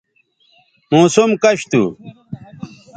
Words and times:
موسم 0.91 1.31
کش 1.43 1.59
تھو 1.71 1.83